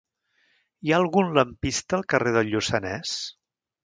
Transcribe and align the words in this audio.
Hi 0.85 0.93
ha 0.93 0.95
algun 1.01 1.29
lampista 1.37 1.97
al 1.99 2.05
carrer 2.13 2.33
del 2.39 2.49
Lluçanès? 2.55 3.13